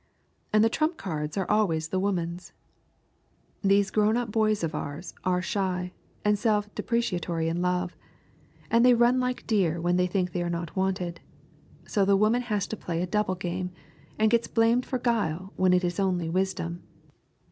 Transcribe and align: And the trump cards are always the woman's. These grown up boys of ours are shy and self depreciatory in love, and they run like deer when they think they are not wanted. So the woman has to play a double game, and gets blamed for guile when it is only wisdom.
And 0.51 0.63
the 0.63 0.67
trump 0.69 0.97
cards 0.97 1.37
are 1.37 1.45
always 1.47 1.89
the 1.89 1.99
woman's. 1.99 2.53
These 3.61 3.91
grown 3.91 4.17
up 4.17 4.31
boys 4.31 4.63
of 4.63 4.73
ours 4.73 5.13
are 5.23 5.43
shy 5.43 5.93
and 6.25 6.39
self 6.39 6.73
depreciatory 6.73 7.47
in 7.47 7.61
love, 7.61 7.95
and 8.71 8.83
they 8.83 8.95
run 8.95 9.19
like 9.19 9.45
deer 9.45 9.79
when 9.79 9.97
they 9.97 10.07
think 10.07 10.31
they 10.31 10.41
are 10.41 10.49
not 10.49 10.75
wanted. 10.75 11.21
So 11.85 12.03
the 12.03 12.17
woman 12.17 12.41
has 12.41 12.65
to 12.69 12.75
play 12.75 13.03
a 13.03 13.05
double 13.05 13.35
game, 13.35 13.69
and 14.17 14.31
gets 14.31 14.47
blamed 14.47 14.87
for 14.87 14.97
guile 14.97 15.53
when 15.55 15.71
it 15.71 15.83
is 15.83 15.99
only 15.99 16.29
wisdom. 16.29 16.81